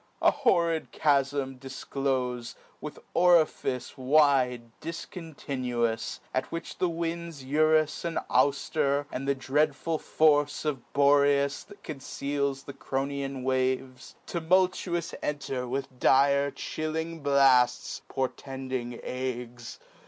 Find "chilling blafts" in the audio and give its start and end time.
16.49-18.01